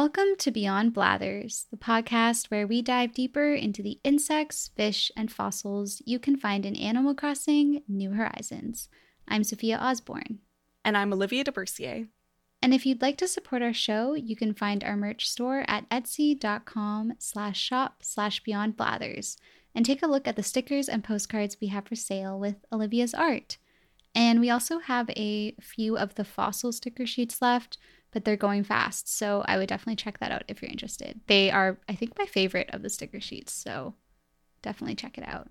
[0.00, 5.28] Welcome to Beyond Blathers, the podcast where we dive deeper into the insects, fish, and
[5.28, 8.88] fossils you can find in Animal Crossing New Horizons.
[9.26, 10.38] I'm Sophia Osborne.
[10.84, 12.06] And I'm Olivia DeBercier.
[12.62, 15.90] And if you'd like to support our show, you can find our merch store at
[15.90, 19.36] etsy.com slash shop slash beyond blathers
[19.74, 23.14] and take a look at the stickers and postcards we have for sale with Olivia's
[23.14, 23.58] art.
[24.14, 27.78] And we also have a few of the fossil sticker sheets left,
[28.12, 29.14] but they're going fast.
[29.14, 31.20] So I would definitely check that out if you're interested.
[31.26, 33.52] They are, I think, my favorite of the sticker sheets.
[33.52, 33.94] So
[34.62, 35.48] definitely check it out.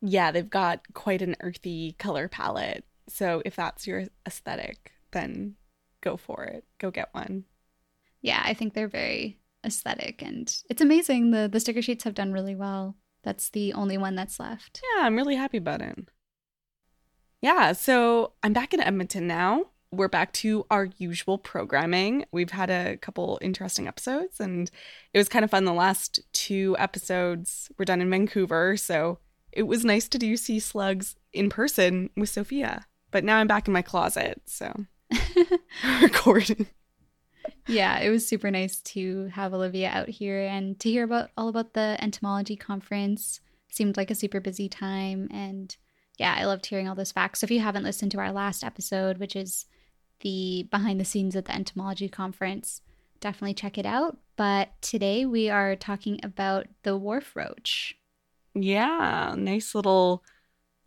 [0.00, 2.84] Yeah, they've got quite an earthy color palette.
[3.08, 5.54] So if that's your aesthetic, then
[6.02, 6.64] go for it.
[6.78, 7.44] Go get one.
[8.20, 11.30] Yeah, I think they're very aesthetic and it's amazing.
[11.30, 12.96] The the sticker sheets have done really well.
[13.22, 14.82] That's the only one that's left.
[14.82, 15.98] Yeah, I'm really happy about it.
[17.40, 19.66] Yeah, so I'm back in Edmonton now.
[19.96, 22.24] We're back to our usual programming.
[22.32, 24.70] We've had a couple interesting episodes and
[25.12, 25.64] it was kind of fun.
[25.64, 29.18] The last two episodes were done in Vancouver, so
[29.52, 32.86] it was nice to do Sea Slugs in person with Sophia.
[33.12, 34.86] But now I'm back in my closet, so
[36.02, 36.66] recording.
[37.68, 41.48] Yeah, it was super nice to have Olivia out here and to hear about all
[41.48, 43.40] about the entomology conference.
[43.70, 45.76] Seemed like a super busy time and
[46.18, 47.40] yeah, I loved hearing all those facts.
[47.40, 49.66] So if you haven't listened to our last episode, which is
[50.20, 52.80] the behind the scenes at the entomology conference,
[53.20, 54.18] definitely check it out.
[54.36, 57.96] But today we are talking about the wharf roach.
[58.54, 60.22] Yeah, nice little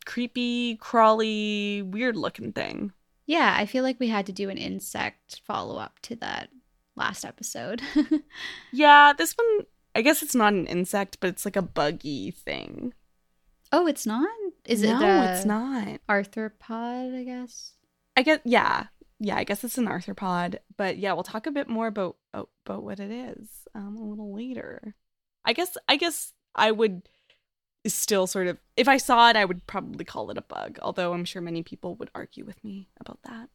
[0.05, 2.93] creepy, crawly, weird looking thing.
[3.25, 6.49] Yeah, I feel like we had to do an insect follow up to that
[6.95, 7.81] last episode.
[8.71, 9.65] yeah, this one,
[9.95, 12.93] I guess it's not an insect, but it's like a buggy thing.
[13.71, 14.29] Oh, it's not?
[14.65, 15.99] Is no, it No, it's not.
[16.09, 17.73] arthropod, I guess?
[18.15, 18.87] I guess, yeah.
[19.19, 20.57] Yeah, I guess it's an arthropod.
[20.77, 24.03] But yeah, we'll talk a bit more about oh, about what it is um, a
[24.03, 24.95] little later.
[25.45, 27.03] I guess I guess I would
[27.87, 31.13] still sort of if I saw it, I would probably call it a bug, although
[31.13, 33.49] I'm sure many people would argue with me about that.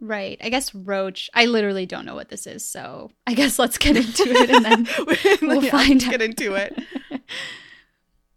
[0.00, 0.38] Right.
[0.42, 1.30] I guess roach.
[1.34, 4.64] I literally don't know what this is, so I guess let's get into it and
[4.64, 4.88] then
[5.42, 6.10] we'll Yeah, find out.
[6.10, 6.76] get into it.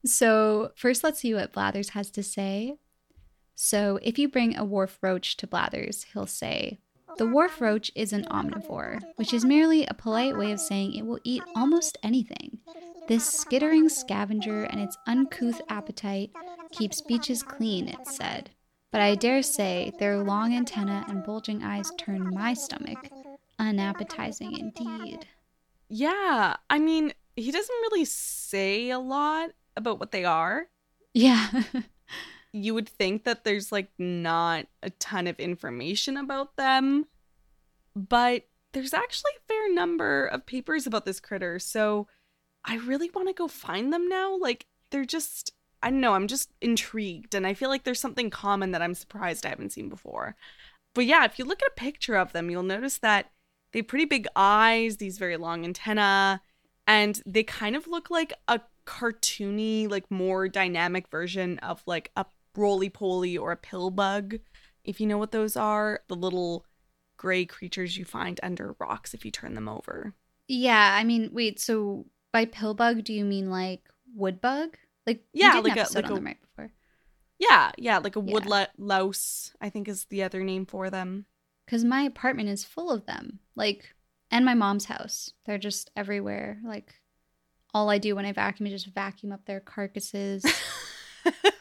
[0.06, 2.76] So, first, let's see what Blathers has to say.
[3.60, 6.78] So, if you bring a wharf roach to Blathers, he'll say,
[7.18, 11.08] The wharf roach is an omnivore, which is merely a polite way of saying it
[11.08, 12.60] will eat almost anything.
[13.08, 16.32] This skittering scavenger and its uncouth appetite
[16.72, 18.52] keeps beaches clean, it said.
[18.92, 23.12] But I dare say their long antennae and bulging eyes turn my stomach
[23.58, 25.26] unappetizing indeed.
[25.90, 30.68] Yeah, I mean, he doesn't really say a lot about what they are.
[31.16, 31.50] Yeah.
[32.58, 37.06] You would think that there's like not a ton of information about them,
[37.96, 41.60] but there's actually a fair number of papers about this critter.
[41.60, 42.08] So
[42.66, 44.38] I really want to go find them now.
[44.38, 47.34] Like, they're just, I don't know, I'm just intrigued.
[47.34, 50.36] And I feel like there's something common that I'm surprised I haven't seen before.
[50.94, 53.32] But yeah, if you look at a picture of them, you'll notice that
[53.72, 56.40] they have pretty big eyes, these very long antennae,
[56.86, 62.26] and they kind of look like a cartoony, like more dynamic version of like a
[62.58, 64.36] roly poly or a pill bug.
[64.84, 66.66] If you know what those are, the little
[67.18, 70.14] gray creatures you find under rocks if you turn them over.
[70.48, 73.82] Yeah, I mean, wait, so by pill bug, do you mean like
[74.16, 74.78] wood bug?
[75.06, 76.72] Like, Yeah, like a- like a- them right before.
[77.40, 78.34] Yeah, yeah, like a Yeah.
[78.34, 81.26] wood lo- louse, I think is the other name for them.
[81.66, 83.40] Because my apartment is full of them.
[83.56, 83.94] Like,
[84.32, 85.34] and my mom's house.
[85.46, 86.60] They're just everywhere.
[86.64, 86.96] Like,
[87.74, 90.46] all I do when I vacuum is just vacuum up their carcasses.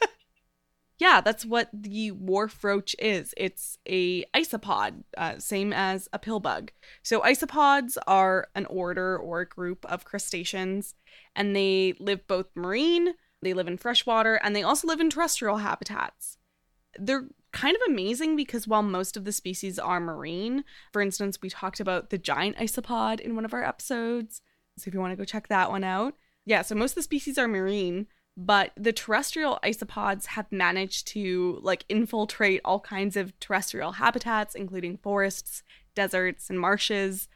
[0.99, 3.33] yeah, that's what the wharf roach is.
[3.37, 6.71] It's a isopod, uh, same as a pill bug.
[7.03, 10.95] So isopods are an order or a group of crustaceans,
[11.35, 13.13] and they live both marine,
[13.43, 16.37] they live in freshwater, and they also live in terrestrial habitats.
[16.97, 21.49] They're kind of amazing because while most of the species are marine, for instance, we
[21.49, 24.41] talked about the giant isopod in one of our episodes.
[24.79, 26.15] So if you want to go check that one out.
[26.45, 31.59] Yeah, so most of the species are marine, but the terrestrial isopods have managed to
[31.63, 35.63] like infiltrate all kinds of terrestrial habitats including forests
[35.97, 37.27] deserts and marshes.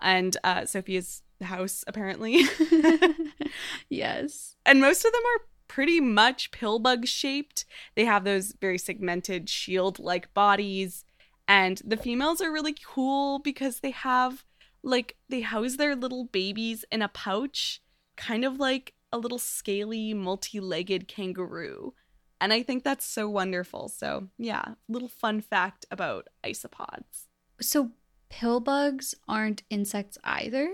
[0.00, 2.44] And uh, sophia's house apparently.
[3.88, 4.56] Yes.
[4.64, 7.64] and most of them are pretty much pillbug shaped.
[7.94, 11.04] They have those very segmented shield like bodies.
[11.48, 14.44] And the females are really cool because they have
[14.82, 17.80] like they house their little babies in a pouch
[18.16, 21.92] kind of like a little scaly multi-legged kangaroo
[22.40, 27.26] and i think that's so wonderful so yeah little fun fact about isopods
[27.60, 27.92] So
[28.28, 30.68] pill bugs aren't insects either.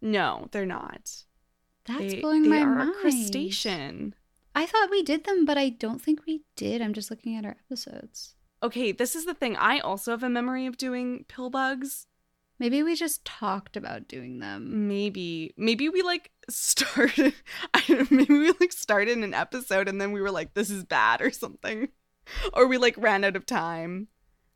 [0.00, 1.24] No, they're not.
[1.86, 2.90] That's they, blowing they my are mind.
[2.90, 4.14] a crustacean.
[4.54, 6.80] I thought we did them, but I don't think we did.
[6.80, 8.34] I'm just looking at our episodes.
[8.62, 9.56] Okay, this is the thing.
[9.56, 12.06] I also have a memory of doing pill bugs.
[12.58, 14.88] Maybe we just talked about doing them.
[14.88, 17.34] Maybe, maybe we like started.
[17.74, 20.70] I don't know, maybe we like started an episode and then we were like, "This
[20.70, 21.88] is bad" or something,
[22.52, 24.08] or we like ran out of time.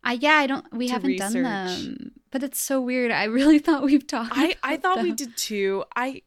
[0.02, 0.72] I yeah, I don't.
[0.72, 3.10] We haven't done them, but it's so weird.
[3.10, 4.32] I really thought we've talked.
[4.34, 5.84] I I thought we did too.
[5.94, 6.22] I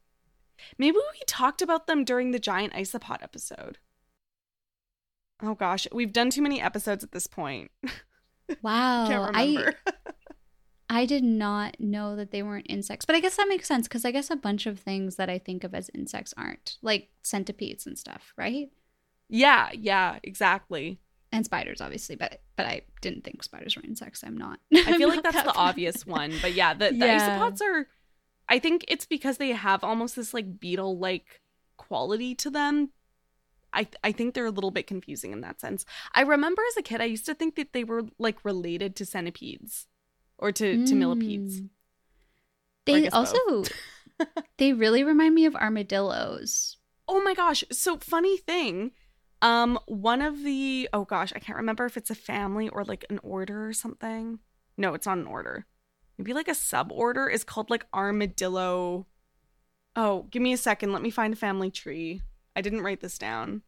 [0.77, 3.79] maybe we talked about them during the giant isopod episode.
[5.41, 7.71] Oh gosh, we've done too many episodes at this point.
[8.61, 9.75] Wow, Can't I remember.
[10.89, 14.05] I did not know that they weren't insects, but I guess that makes sense because
[14.05, 17.85] I guess a bunch of things that I think of as insects aren't, like centipedes
[17.85, 18.69] and stuff, right?
[19.29, 20.99] yeah, yeah, exactly.
[21.31, 24.23] And spiders, obviously, but but I didn't think spiders were insects.
[24.23, 24.59] I'm not.
[24.73, 27.29] I feel like that's the obvious one, but yeah, the, the Yeah.
[27.29, 27.87] isopods are.
[28.47, 31.39] I think it's because they have almost this like beetle-like
[31.77, 32.89] quality to them.
[33.73, 35.85] I I think they're a little bit confusing in that sense.
[36.13, 39.05] I remember as a kid, I used to think that they were like related to
[39.05, 39.87] centipedes
[40.37, 41.61] or to to millipedes.
[41.61, 41.69] Mm.
[42.85, 43.63] They also
[44.57, 46.77] they really remind me of armadillos.
[47.07, 47.63] Oh my gosh!
[47.71, 48.91] So funny thing,
[49.41, 53.05] um, one of the oh gosh, I can't remember if it's a family or like
[53.09, 54.39] an order or something.
[54.77, 55.65] No, it's not an order.
[56.17, 59.07] Maybe like a suborder is called like armadillo.
[59.95, 60.91] Oh, give me a second.
[60.91, 62.21] Let me find a family tree.
[62.55, 63.61] I didn't write this down.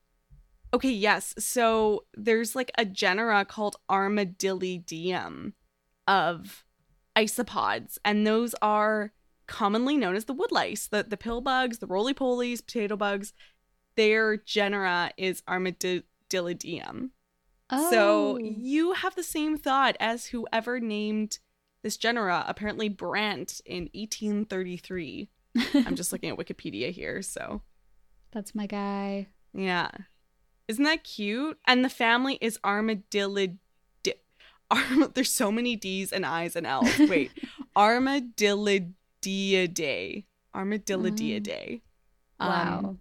[0.73, 1.33] Okay, yes.
[1.37, 5.53] So there's like a genera called Armadillidium
[6.07, 6.63] of
[7.15, 9.11] isopods, and those are
[9.47, 13.33] commonly known as the woodlice, the the pill bugs, the roly polies, potato bugs.
[13.95, 17.09] Their genera is Armadillidium.
[17.69, 21.39] Oh, So you have the same thought as whoever named
[21.81, 25.29] this genera, apparently Brandt in 1833.
[25.73, 27.61] I'm just looking at Wikipedia here, so
[28.31, 29.27] that's my guy.
[29.53, 29.89] yeah.
[30.67, 31.59] Isn't that cute?
[31.65, 33.57] And the family is Armadillid.
[34.71, 36.97] Arm- There's so many D's and I's and L's.
[36.99, 37.31] Wait.
[37.75, 40.25] Armadillidiidae.
[40.55, 41.81] Armadillidiidae.
[42.39, 42.99] Wow, Um,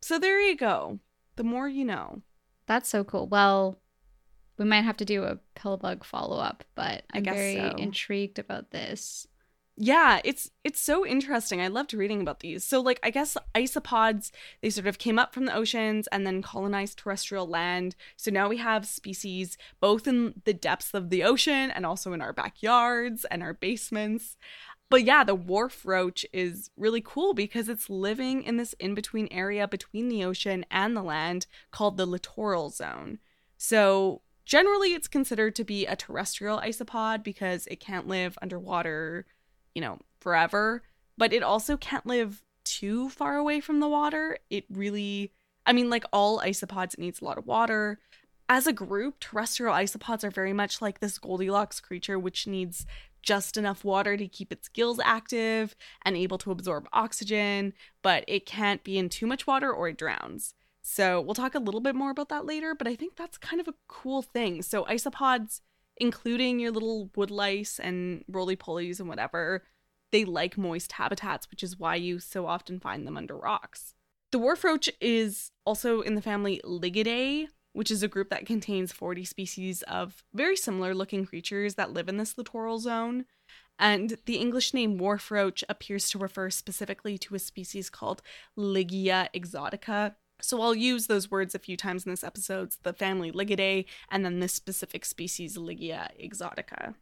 [0.00, 0.98] so there you go.
[1.36, 2.22] The more you know.
[2.66, 3.26] that's so cool.
[3.26, 3.78] Well,
[4.58, 7.74] we might have to do a pill bug follow up, but I'm very so.
[7.78, 9.26] intrigued about this.
[9.76, 11.60] Yeah, it's it's so interesting.
[11.60, 12.62] I loved reading about these.
[12.62, 14.30] So like I guess isopods
[14.60, 17.96] they sort of came up from the oceans and then colonized terrestrial land.
[18.16, 22.20] So now we have species both in the depths of the ocean and also in
[22.20, 24.36] our backyards and our basements.
[24.90, 29.66] But yeah, the wharf roach is really cool because it's living in this in-between area
[29.66, 33.20] between the ocean and the land called the littoral zone.
[33.56, 39.24] So generally it's considered to be a terrestrial isopod because it can't live underwater
[39.74, 40.82] you know, forever,
[41.18, 44.38] but it also can't live too far away from the water.
[44.50, 45.32] It really,
[45.66, 47.98] I mean, like all isopods, it needs a lot of water.
[48.48, 52.86] As a group, terrestrial isopods are very much like this Goldilocks creature, which needs
[53.22, 58.46] just enough water to keep its gills active and able to absorb oxygen, but it
[58.46, 60.54] can't be in too much water or it drowns.
[60.82, 63.60] So we'll talk a little bit more about that later, but I think that's kind
[63.60, 64.62] of a cool thing.
[64.62, 65.60] So isopods
[66.02, 69.62] including your little woodlice and roly polies and whatever,
[70.10, 73.94] they like moist habitats, which is why you so often find them under rocks.
[74.32, 78.90] The wharf roach is also in the family Ligidae, which is a group that contains
[78.90, 83.24] 40 species of very similar looking creatures that live in this littoral zone.
[83.78, 88.22] And the English name wharf roach appears to refer specifically to a species called
[88.58, 90.16] Ligia exotica.
[90.42, 94.24] So I'll use those words a few times in this episode the family Ligidae and
[94.24, 96.94] then this specific species Ligia exotica.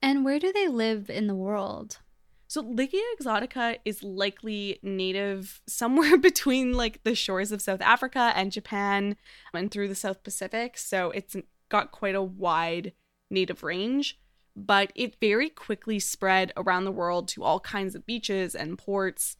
[0.00, 1.98] And where do they live in the world?
[2.48, 8.52] So Ligia exotica is likely native somewhere between like the shores of South Africa and
[8.52, 9.16] Japan
[9.52, 10.78] and through the South Pacific.
[10.78, 11.36] So it's
[11.68, 12.92] got quite a wide
[13.30, 14.18] native range,
[14.54, 19.36] but it very quickly spread around the world to all kinds of beaches and ports.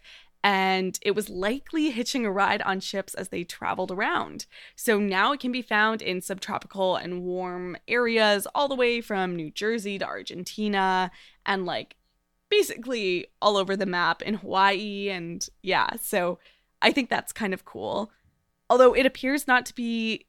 [0.47, 4.47] And it was likely hitching a ride on ships as they traveled around.
[4.77, 9.35] So now it can be found in subtropical and warm areas, all the way from
[9.35, 11.11] New Jersey to Argentina
[11.45, 11.97] and like
[12.49, 15.09] basically all over the map in Hawaii.
[15.09, 16.39] And yeah, so
[16.81, 18.13] I think that's kind of cool.
[18.71, 20.27] Although it appears not to be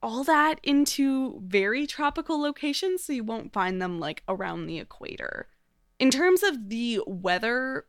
[0.00, 5.48] all that into very tropical locations, so you won't find them like around the equator.
[5.98, 7.86] In terms of the weather,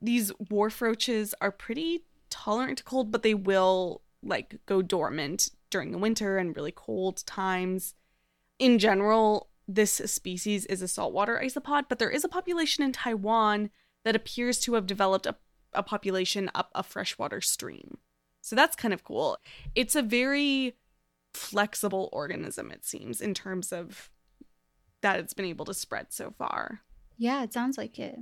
[0.00, 5.92] these wharf roaches are pretty tolerant to cold, but they will like go dormant during
[5.92, 7.94] the winter and really cold times.
[8.58, 13.70] In general, this species is a saltwater isopod, but there is a population in Taiwan
[14.04, 15.36] that appears to have developed a,
[15.72, 17.98] a population up a freshwater stream.
[18.40, 19.38] So that's kind of cool.
[19.74, 20.76] It's a very
[21.34, 24.10] flexible organism, it seems, in terms of
[25.02, 26.80] that it's been able to spread so far.
[27.16, 28.18] Yeah, it sounds like it.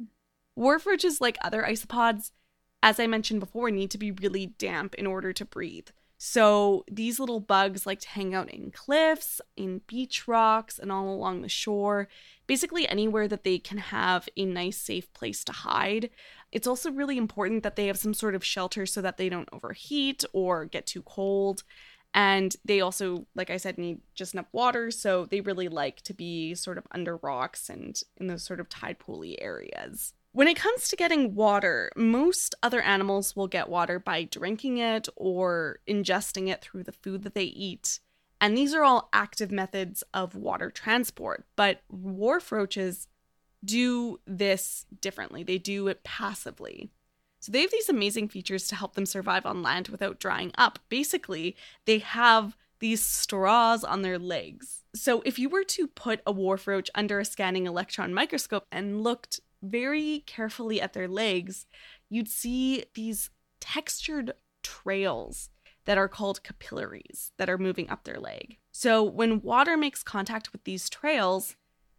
[0.58, 2.32] Wharf roaches, like other isopods,
[2.82, 5.88] as I mentioned before, need to be really damp in order to breathe.
[6.18, 11.08] So these little bugs like to hang out in cliffs, in beach rocks, and all
[11.08, 12.08] along the shore,
[12.48, 16.10] basically anywhere that they can have a nice, safe place to hide.
[16.50, 19.48] It's also really important that they have some sort of shelter so that they don't
[19.52, 21.62] overheat or get too cold.
[22.14, 24.90] And they also, like I said, need just enough water.
[24.90, 28.68] So they really like to be sort of under rocks and in those sort of
[28.68, 30.14] tide pooly areas.
[30.32, 35.08] When it comes to getting water, most other animals will get water by drinking it
[35.16, 38.00] or ingesting it through the food that they eat.
[38.40, 41.44] And these are all active methods of water transport.
[41.56, 43.08] But wharf roaches
[43.64, 46.90] do this differently, they do it passively.
[47.40, 50.78] So they have these amazing features to help them survive on land without drying up.
[50.88, 54.84] Basically, they have these straws on their legs.
[54.94, 59.02] So if you were to put a wharf roach under a scanning electron microscope and
[59.02, 61.66] looked very carefully at their legs,
[62.08, 65.50] you'd see these textured trails
[65.84, 68.58] that are called capillaries that are moving up their leg.
[68.70, 71.56] So when water makes contact with these trails,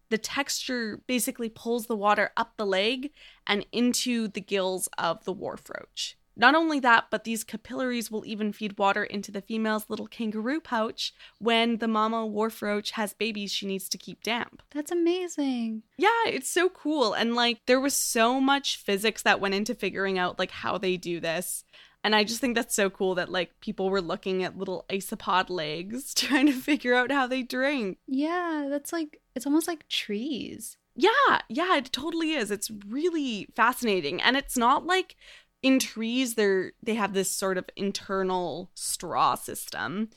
[0.10, 3.12] the texture basically pulls the water up the leg
[3.48, 6.19] and into the gills of the wharf roach.
[6.40, 10.62] Not only that, but these capillaries will even feed water into the female's little kangaroo
[10.62, 14.62] pouch when the mama wharf roach has babies she needs to keep damp.
[14.72, 15.84] That's amazing.
[15.98, 17.14] Yeah, it's so cool.
[17.14, 20.96] And like there was so much physics that went into figuring out like how they
[20.96, 21.66] do this.
[22.06, 25.50] And I just think that's so cool that like people were looking at little isopod
[25.50, 27.98] legs trying to figure out how they drink.
[28.08, 30.78] Yeah, that's like it's almost like trees.
[30.96, 32.50] Yeah, yeah, it totally is.
[32.50, 34.22] It's really fascinating.
[34.22, 35.16] And it's not like
[35.62, 40.10] in trees they're they have this sort of internal straw system.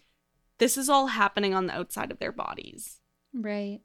[0.59, 3.01] This is all happening on the outside of their bodies.
[3.33, 3.81] Right.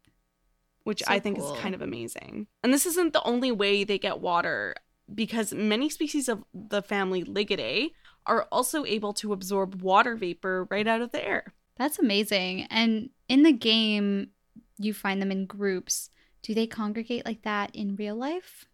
[0.83, 1.53] Which So I think cool.
[1.53, 2.47] is kind of amazing.
[2.63, 4.75] And this isn't the only way they get water
[5.13, 7.91] because many species of the family Ligidae
[8.25, 11.53] are also able to absorb water vapor right out of the air.
[11.77, 12.63] That's amazing.
[12.69, 14.29] And in the game,
[14.77, 16.09] you find them in groups.
[16.41, 18.65] Do they congregate like that in real life?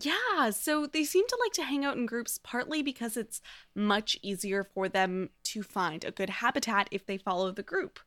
[0.00, 3.40] Yeah, so they seem to like to hang out in groups partly because it's
[3.74, 7.98] much easier for them to find a good habitat if they follow the group.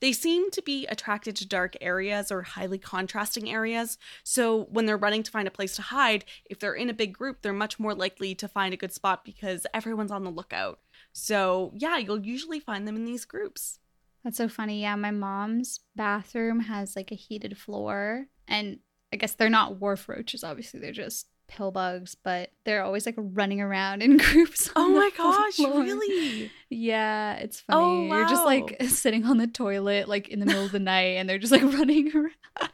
[0.00, 4.96] They seem to be attracted to dark areas or highly contrasting areas, so when they're
[4.96, 7.78] running to find a place to hide, if they're in a big group, they're much
[7.78, 10.80] more likely to find a good spot because everyone's on the lookout.
[11.12, 13.78] So, yeah, you'll usually find them in these groups.
[14.22, 14.82] That's so funny.
[14.82, 18.80] Yeah, my mom's bathroom has like a heated floor, and
[19.12, 20.44] I guess they're not wharf roaches.
[20.44, 24.70] Obviously, they're just pill bugs, but they're always like running around in groups.
[24.76, 25.80] Oh my gosh, floor.
[25.80, 26.50] really?
[26.70, 28.08] Yeah, it's Oh, funny.
[28.08, 31.28] You're just like sitting on the toilet, like in the middle of the night, and
[31.28, 32.70] they're just like running around.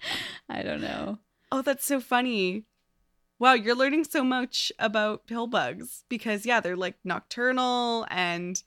[0.49, 1.19] I don't know.
[1.50, 2.64] Oh, that's so funny.
[3.38, 8.62] Wow, you're learning so much about pill bugs because, yeah, they're like nocturnal and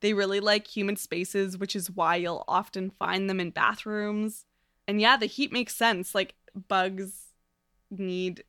[0.00, 4.44] they really like human spaces, which is why you'll often find them in bathrooms.
[4.88, 6.14] And yeah, the heat makes sense.
[6.14, 6.34] Like,
[6.68, 7.26] bugs
[7.90, 8.42] need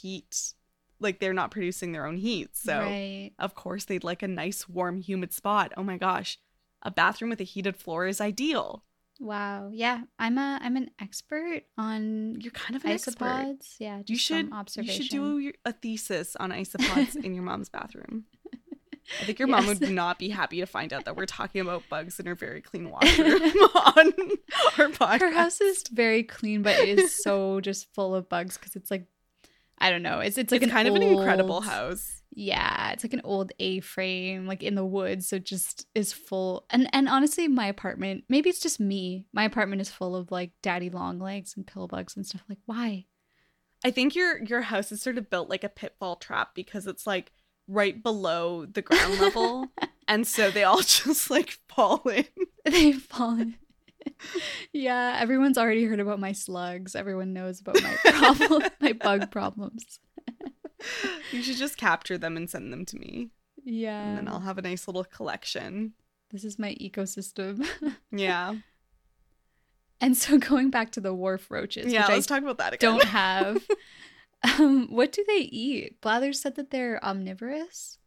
[0.00, 0.54] heat,
[1.00, 2.56] like, they're not producing their own heat.
[2.56, 3.32] So, right.
[3.38, 5.72] of course, they'd like a nice, warm, humid spot.
[5.76, 6.38] Oh my gosh,
[6.82, 8.84] a bathroom with a heated floor is ideal.
[9.22, 9.70] Wow.
[9.72, 13.58] Yeah, I'm a I'm an expert on You're kind of an expert.
[13.78, 17.44] Yeah, just You should from you should do your, a thesis on isopods in your
[17.44, 18.24] mom's bathroom.
[19.20, 21.84] I think your mom would not be happy to find out that we're talking about
[21.88, 23.42] bugs in her very clean washroom
[23.74, 24.12] on
[24.78, 25.20] our podcast.
[25.20, 28.90] Her house is very clean, but it is so just full of bugs because it's
[28.90, 29.06] like
[29.78, 30.20] I don't know.
[30.20, 32.22] It's it's like it's kind of an incredible house.
[32.34, 36.64] Yeah, it's like an old A-frame, like in the woods, so it just is full.
[36.70, 39.26] And and honestly, my apartment, maybe it's just me.
[39.32, 42.42] My apartment is full of like daddy long legs and pill bugs and stuff.
[42.48, 43.06] Like, why?
[43.84, 47.06] I think your your house is sort of built like a pitfall trap because it's
[47.06, 47.32] like
[47.68, 49.68] right below the ground level,
[50.08, 52.26] and so they all just like fall in.
[52.64, 53.56] They fall fallen.
[54.72, 56.94] Yeah, everyone's already heard about my slugs.
[56.94, 59.98] Everyone knows about my problem, my bug problems.
[61.30, 63.30] You should just capture them and send them to me,
[63.64, 65.92] Yeah, and then I'll have a nice little collection.
[66.30, 67.66] this is my ecosystem.
[68.10, 68.56] Yeah,
[70.00, 72.00] and so going back to the wharf roaches, yeah.
[72.02, 72.90] which I Let's talk about that again.
[72.98, 73.64] don't have.
[74.58, 76.00] um, what do they eat?
[76.00, 77.98] Blathers said that they're omnivorous.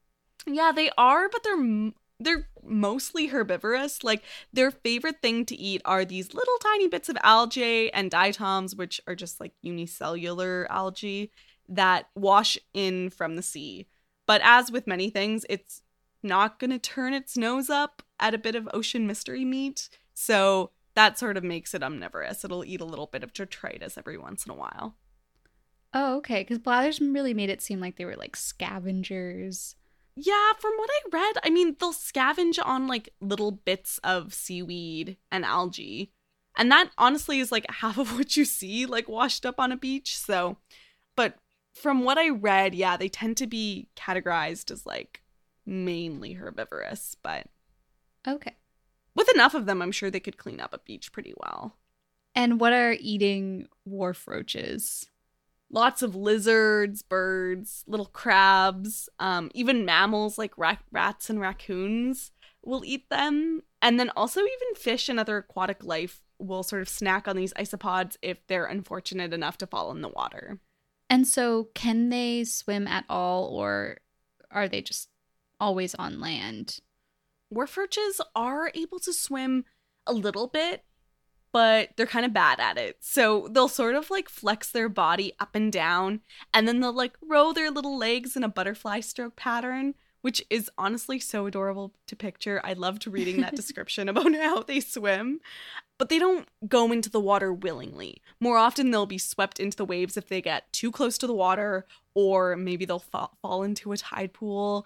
[0.46, 4.04] Yeah, they are, but they're they're mostly herbivorous.
[4.04, 8.76] Like their favorite thing to eat are these little tiny bits of algae and diatoms,
[8.76, 11.32] which are just like unicellular algae
[11.68, 13.88] that wash in from the sea.
[14.26, 15.82] But as with many things, it's
[16.24, 19.90] not going to turn its nose up at a bit of ocean mystery meat.
[20.14, 22.44] So that sort of makes it omnivorous.
[22.44, 24.96] It'll eat a little bit of detritus every once in a while.
[25.94, 26.42] Oh, okay.
[26.42, 29.76] Because Blathers really made it seem like they were like scavengers.
[30.16, 35.18] Yeah, from what I read, I mean, they'll scavenge on like little bits of seaweed
[35.32, 36.12] and algae.
[36.58, 39.78] And that honestly is like half of what you see like washed up on a
[39.78, 40.18] beach.
[40.18, 40.58] So,
[41.16, 41.36] but
[41.74, 45.22] from what I read, yeah, they tend to be categorized as like
[45.66, 47.48] mainly herbivorous, but
[48.28, 48.56] okay.
[49.16, 51.76] With enough of them, I'm sure they could clean up a beach pretty well.
[52.34, 55.08] And what are eating wharf roaches?
[55.70, 62.32] Lots of lizards, birds, little crabs, um, even mammals like rats and raccoons
[62.64, 63.62] will eat them.
[63.82, 67.54] And then also, even fish and other aquatic life will sort of snack on these
[67.54, 70.60] isopods if they're unfortunate enough to fall in the water.
[71.10, 73.98] And so, can they swim at all, or
[74.52, 75.10] are they just
[75.60, 76.80] always on land?
[77.50, 79.66] Wharf roaches are able to swim
[80.08, 80.84] a little bit,
[81.56, 82.98] but they're kind of bad at it.
[83.00, 86.20] So they'll sort of like flex their body up and down,
[86.54, 90.70] and then they'll like row their little legs in a butterfly stroke pattern, which is
[90.78, 92.60] honestly so adorable to picture.
[92.66, 95.40] I loved reading that description about how they swim
[95.98, 98.22] but they don't go into the water willingly.
[98.42, 101.34] More often, they'll be swept into the waves if they get too close to the
[101.34, 104.86] water, or maybe they'll fa- fall into a tide pool.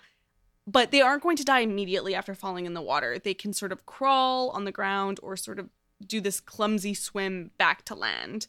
[0.68, 3.18] But they aren't going to die immediately after falling in the water.
[3.18, 5.70] They can sort of crawl on the ground or sort of
[6.06, 8.48] do this clumsy swim back to land.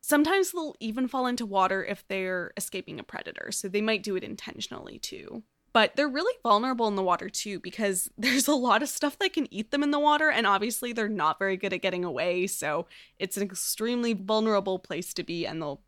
[0.00, 4.16] Sometimes they'll even fall into water if they're escaping a predator, so they might do
[4.16, 5.42] it intentionally too.
[5.72, 9.32] But they're really vulnerable in the water too because there's a lot of stuff that
[9.32, 12.46] can eat them in the water and obviously they're not very good at getting away
[12.46, 12.86] so
[13.18, 15.82] it's an extremely vulnerable place to be and they'll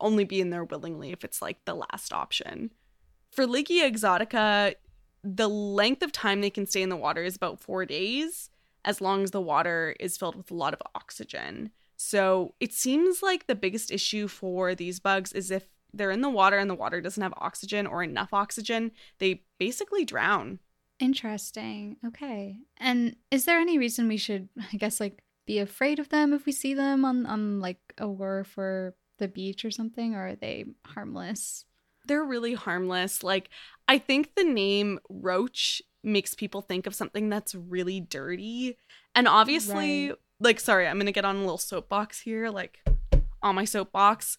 [0.00, 2.72] only be in there willingly if it's like the last option.
[3.30, 4.74] For ligia exotica
[5.22, 8.50] the length of time they can stay in the water is about four days
[8.88, 13.22] as long as the water is filled with a lot of oxygen so it seems
[13.22, 16.74] like the biggest issue for these bugs is if they're in the water and the
[16.74, 20.60] water doesn't have oxygen or enough oxygen, they basically drown.
[21.00, 21.96] Interesting.
[22.06, 22.58] Okay.
[22.76, 26.46] And is there any reason we should, I guess, like be afraid of them if
[26.46, 30.36] we see them on on like a wharf or the beach or something, or are
[30.36, 31.64] they harmless?
[32.08, 33.22] They're really harmless.
[33.22, 33.50] Like
[33.86, 38.76] I think the name roach makes people think of something that's really dirty.
[39.14, 40.18] And obviously, right.
[40.40, 42.80] like sorry, I'm going to get on a little soapbox here, like
[43.42, 44.38] on my soapbox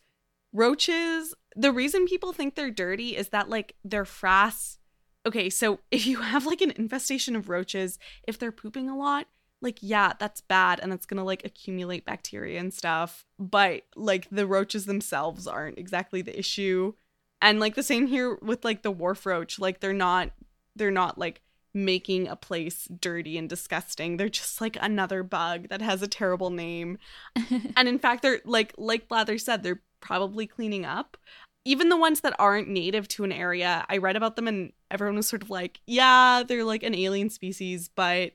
[0.52, 4.78] roaches the reason people think they're dirty is that like they're frass
[5.26, 9.28] okay so if you have like an infestation of roaches if they're pooping a lot
[9.62, 14.48] like yeah that's bad and it's gonna like accumulate bacteria and stuff but like the
[14.48, 16.94] roaches themselves aren't exactly the issue
[17.42, 20.32] and like the same here with like the wharf roach like they're not
[20.76, 21.42] they're not like
[21.74, 26.50] making a place dirty and disgusting they're just like another bug that has a terrible
[26.50, 26.98] name
[27.78, 31.18] and in fact they're like like blather said they're probably cleaning up.
[31.66, 35.18] Even the ones that aren't native to an area, I read about them and everyone
[35.18, 38.34] was sort of like, yeah, they're like an alien species, but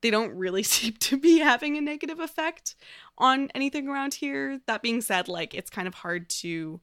[0.00, 2.76] they don't really seem to be having a negative effect
[3.18, 4.60] on anything around here.
[4.66, 6.80] That being said, like it's kind of hard to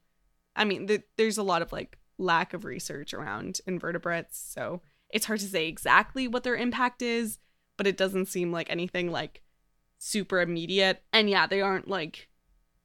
[0.56, 5.26] I mean, th- there's a lot of like lack of research around invertebrates, so it's
[5.26, 7.38] hard to say exactly what their impact is,
[7.76, 9.42] but it doesn't seem like anything like
[9.98, 11.02] super immediate.
[11.12, 12.28] And yeah, they aren't like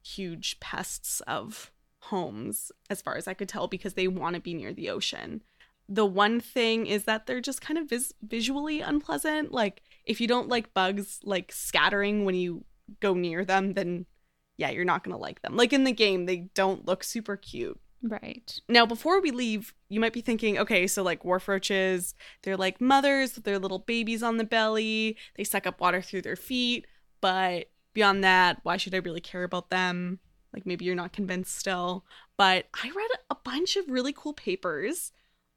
[0.02, 4.54] huge pests of homes, as far as I could tell, because they want to be
[4.54, 5.42] near the ocean.
[5.88, 9.52] The one thing is that they're just kind of vis- visually unpleasant.
[9.52, 12.64] Like, if you don't like bugs like scattering when you
[13.00, 14.06] go near them, then
[14.56, 15.56] yeah, you're not going to like them.
[15.56, 17.78] Like in the game, they don't look super cute.
[18.02, 18.60] Right.
[18.68, 22.80] Now, before we leave, you might be thinking, okay, so like wharf roaches, they're like
[22.80, 25.16] mothers with their little babies on the belly.
[25.36, 26.86] They suck up water through their feet.
[27.20, 30.20] But beyond that, why should I really care about them?
[30.52, 32.04] Like maybe you're not convinced still.
[32.36, 35.12] But I read a bunch of really cool papers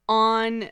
[0.07, 0.71] on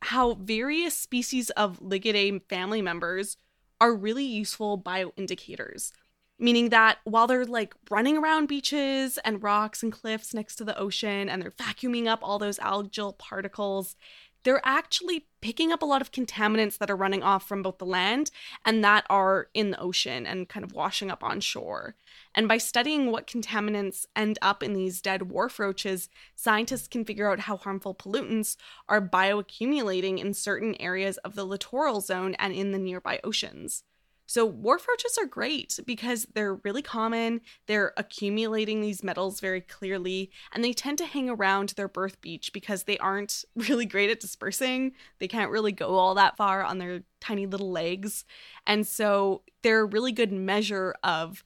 [0.00, 3.36] how various species of Ligidae family members
[3.80, 5.92] are really useful bioindicators.
[6.38, 10.78] Meaning that while they're like running around beaches and rocks and cliffs next to the
[10.78, 13.96] ocean and they're vacuuming up all those algal particles,
[14.44, 17.84] they're actually picking up a lot of contaminants that are running off from both the
[17.84, 18.30] land
[18.64, 21.96] and that are in the ocean and kind of washing up on shore.
[22.34, 27.30] And by studying what contaminants end up in these dead wharf roaches, scientists can figure
[27.30, 28.56] out how harmful pollutants
[28.88, 33.82] are bioaccumulating in certain areas of the littoral zone and in the nearby oceans.
[34.28, 40.30] So, wharf roaches are great because they're really common, they're accumulating these metals very clearly,
[40.52, 44.20] and they tend to hang around their birth beach because they aren't really great at
[44.20, 44.92] dispersing.
[45.18, 48.26] They can't really go all that far on their tiny little legs.
[48.66, 51.42] And so, they're a really good measure of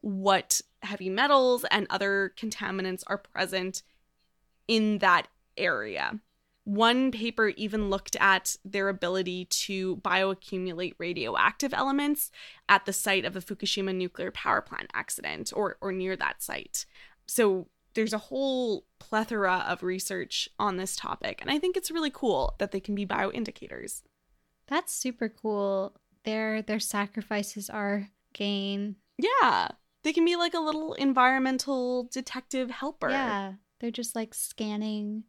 [0.00, 3.82] what heavy metals and other contaminants are present
[4.66, 6.20] in that area.
[6.64, 12.30] One paper even looked at their ability to bioaccumulate radioactive elements
[12.68, 16.86] at the site of the Fukushima nuclear power plant accident or, or near that site.
[17.26, 22.10] So there's a whole plethora of research on this topic, and I think it's really
[22.10, 24.02] cool that they can be bioindicators.
[24.66, 25.94] That's super cool.
[26.24, 28.96] Their their sacrifices are gain.
[29.18, 29.68] Yeah.
[30.02, 33.10] They can be like a little environmental detective helper.
[33.10, 33.54] Yeah.
[33.80, 35.24] They're just like scanning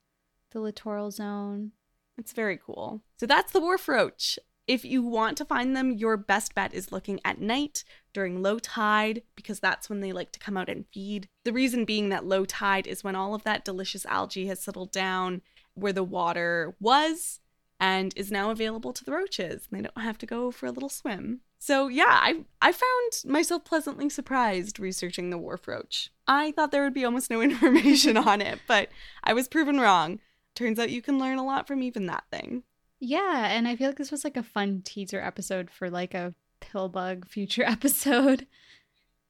[0.55, 1.73] the littoral zone.
[2.17, 3.01] It's very cool.
[3.17, 4.39] So that's the wharf roach.
[4.67, 8.57] If you want to find them, your best bet is looking at night during low
[8.57, 11.27] tide because that's when they like to come out and feed.
[11.43, 14.91] The reason being that low tide is when all of that delicious algae has settled
[14.91, 15.41] down
[15.75, 17.41] where the water was
[17.79, 19.67] and is now available to the roaches.
[19.69, 21.41] They don't have to go for a little swim.
[21.59, 26.11] So yeah, I I found myself pleasantly surprised researching the wharf roach.
[26.27, 28.89] I thought there would be almost no information on it, but
[29.23, 30.19] I was proven wrong
[30.55, 32.63] turns out you can learn a lot from even that thing.
[32.99, 36.33] Yeah, and I feel like this was like a fun teaser episode for like a
[36.59, 38.47] pill bug future episode.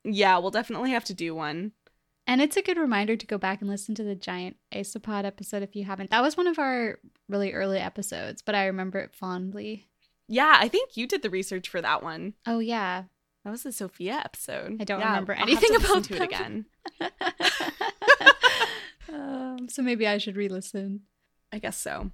[0.04, 1.72] Yeah, we'll definitely have to do one.
[2.28, 5.62] And it's a good reminder to go back and listen to the giant isopod episode
[5.62, 6.10] if you haven't.
[6.10, 9.88] That was one of our really early episodes, but I remember it fondly.
[10.28, 12.34] Yeah, I think you did the research for that one.
[12.48, 13.04] Oh yeah,
[13.44, 14.78] that was the Sophia episode.
[14.82, 16.66] I don't yeah, remember anything about to it again.
[19.14, 21.02] um, so maybe I should re-listen.
[21.56, 22.12] I guess so.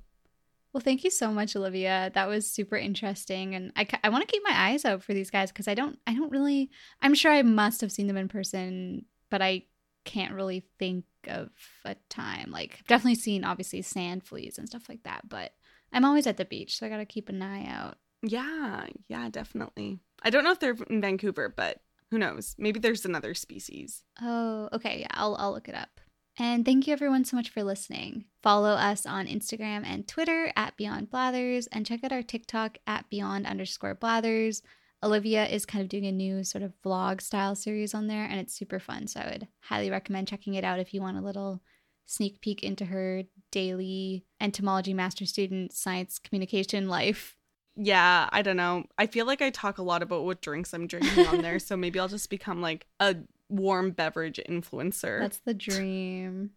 [0.72, 2.12] Well, thank you so much, Olivia.
[2.14, 5.32] That was super interesting, and I, I want to keep my eyes out for these
[5.32, 6.70] guys because I don't I don't really
[7.02, 9.64] I'm sure I must have seen them in person, but I
[10.06, 11.50] can't really think of
[11.84, 12.52] a time.
[12.52, 15.54] Like I've definitely seen obviously sand fleas and stuff like that, but
[15.92, 17.98] I'm always at the beach, so I gotta keep an eye out.
[18.22, 20.00] Yeah, yeah, definitely.
[20.22, 21.80] I don't know if they're in Vancouver, but
[22.12, 22.56] who knows?
[22.60, 24.04] Maybe there's another species.
[24.22, 25.00] Oh, okay.
[25.00, 26.01] Yeah, I'll I'll look it up.
[26.40, 28.26] And thank you everyone so much for listening.
[28.42, 33.10] Follow us on Instagram and Twitter at Beyond Blathers and check out our TikTok at
[33.10, 34.62] Beyond underscore Blathers.
[35.04, 38.40] Olivia is kind of doing a new sort of vlog style series on there and
[38.40, 39.08] it's super fun.
[39.08, 41.62] So I would highly recommend checking it out if you want a little
[42.06, 47.36] sneak peek into her daily entomology master student science communication life.
[47.76, 48.86] Yeah, I don't know.
[48.98, 51.78] I feel like I talk a lot about what drinks I'm drinking on there, so
[51.78, 53.16] maybe I'll just become like a
[53.52, 55.20] warm beverage influencer.
[55.20, 56.52] That's the dream.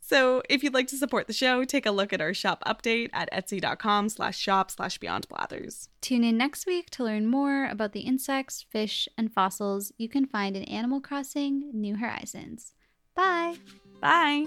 [0.00, 3.10] So if you'd like to support the show, take a look at our shop update
[3.12, 5.88] at etsy.com slash shop slash beyond blathers.
[6.00, 10.26] Tune in next week to learn more about the insects, fish, and fossils you can
[10.26, 12.72] find in Animal Crossing New Horizons.
[13.14, 13.56] Bye.
[14.00, 14.46] Bye.